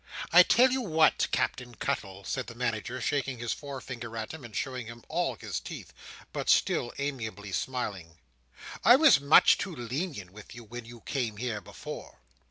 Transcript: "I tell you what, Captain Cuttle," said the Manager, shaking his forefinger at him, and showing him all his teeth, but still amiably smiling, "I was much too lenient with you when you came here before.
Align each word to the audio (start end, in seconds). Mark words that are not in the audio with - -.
"I 0.33 0.41
tell 0.41 0.71
you 0.71 0.81
what, 0.81 1.27
Captain 1.29 1.75
Cuttle," 1.75 2.23
said 2.23 2.47
the 2.47 2.55
Manager, 2.55 2.99
shaking 2.99 3.37
his 3.37 3.53
forefinger 3.53 4.17
at 4.17 4.31
him, 4.33 4.43
and 4.43 4.55
showing 4.55 4.87
him 4.87 5.03
all 5.07 5.35
his 5.35 5.59
teeth, 5.59 5.93
but 6.33 6.49
still 6.49 6.91
amiably 6.97 7.51
smiling, 7.51 8.17
"I 8.83 8.95
was 8.95 9.19
much 9.21 9.59
too 9.59 9.75
lenient 9.75 10.31
with 10.31 10.55
you 10.55 10.63
when 10.63 10.85
you 10.85 11.01
came 11.01 11.37
here 11.37 11.61
before. 11.61 12.17